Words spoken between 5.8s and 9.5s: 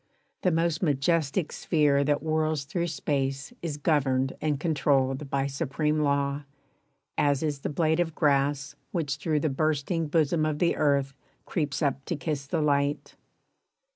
law, as is the blade of grass Which through the